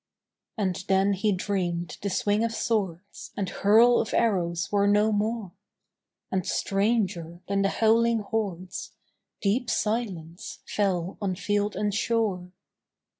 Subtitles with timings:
[0.57, 5.51] And then he dreamed the swing of swords And hurl of arrows were no more;
[6.31, 8.93] And stranger than the howling hordes
[9.43, 12.51] Deep silence fell on field and shore.